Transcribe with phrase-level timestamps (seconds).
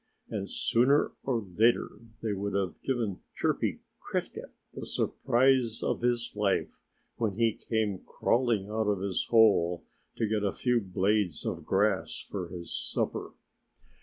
[0.31, 6.71] And sooner or later they would have given Chirpy Cricket the surprise of his life,
[7.17, 9.83] when he came crawling out of his hole
[10.17, 13.33] to get a few blades of grass for his supper.